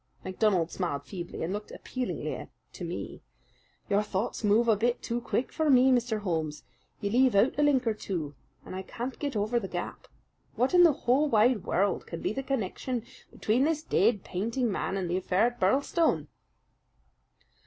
[0.25, 3.21] MacDonald smiled feebly, and looked appealingly to me.
[3.87, 6.21] "Your thoughts move a bit too quick for me, Mr.
[6.21, 6.63] Holmes.
[7.01, 8.33] You leave out a link or two,
[8.65, 10.07] and I can't get over the gap.
[10.55, 14.97] What in the whole wide world can be the connection between this dead painting man
[14.97, 16.29] and the affair at Birlstone?"